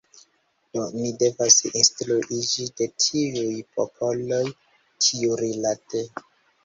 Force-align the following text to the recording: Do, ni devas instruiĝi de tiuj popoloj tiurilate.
Do, 0.75 0.85
ni 1.01 1.09
devas 1.23 1.57
instruiĝi 1.81 2.65
de 2.81 2.87
tiuj 3.05 3.47
popoloj 3.77 4.43
tiurilate. 5.07 6.07